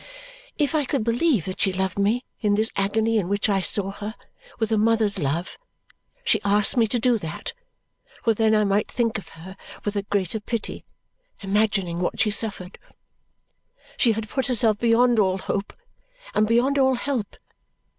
If 0.57 0.73
I 0.73 0.83
could 0.83 1.03
believe 1.03 1.45
that 1.45 1.61
she 1.61 1.71
loved 1.71 1.99
me, 1.99 2.25
in 2.39 2.55
this 2.55 2.71
agony 2.75 3.19
in 3.19 3.29
which 3.29 3.47
I 3.49 3.61
saw 3.61 3.91
her, 3.91 4.15
with 4.57 4.71
a 4.71 4.77
mother's 4.79 5.19
love, 5.19 5.57
she 6.23 6.41
asked 6.43 6.75
me 6.75 6.87
to 6.87 6.97
do 6.97 7.19
that, 7.19 7.53
for 8.23 8.33
then 8.33 8.55
I 8.55 8.63
might 8.63 8.89
think 8.89 9.19
of 9.19 9.27
her 9.27 9.55
with 9.85 9.95
a 9.95 10.01
greater 10.01 10.39
pity, 10.39 10.83
imagining 11.41 11.99
what 11.99 12.19
she 12.19 12.31
suffered. 12.31 12.79
She 13.95 14.13
had 14.13 14.27
put 14.27 14.47
herself 14.47 14.79
beyond 14.79 15.19
all 15.19 15.37
hope 15.37 15.71
and 16.33 16.47
beyond 16.47 16.79
all 16.79 16.95
help. 16.95 17.35